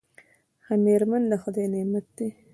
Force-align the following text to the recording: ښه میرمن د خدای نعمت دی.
ښه 0.63 0.73
میرمن 0.85 1.23
د 1.31 1.33
خدای 1.41 1.65
نعمت 1.73 2.05
دی. 2.17 2.29